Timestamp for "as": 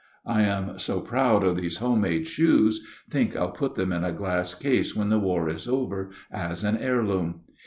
6.31-6.63